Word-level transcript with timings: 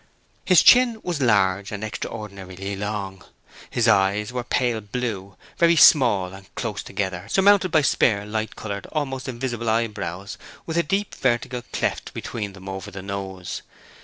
His 0.45 0.63
chin 0.63 0.99
was 1.03 1.21
large 1.21 1.71
and 1.71 1.83
extraordinarily 1.83 2.75
long. 2.75 3.23
The 3.71 3.87
eyes 3.87 4.33
were 4.33 4.43
pale 4.43 4.81
blue, 4.81 5.35
very 5.59 5.75
small 5.75 6.33
and 6.33 6.49
close 6.55 6.81
together, 6.81 7.25
surmounted 7.29 7.69
by 7.69 7.83
spare, 7.83 8.25
light 8.25 8.55
coloured, 8.55 8.87
almost 8.87 9.29
invisible 9.29 9.69
eyebrows, 9.69 10.39
with 10.65 10.79
a 10.79 10.81
deep 10.81 11.13
vertical 11.13 11.61
cleft 11.71 12.15
between 12.15 12.53
them 12.53 12.67
over 12.67 12.89
the 12.89 13.03
nose. 13.03 13.61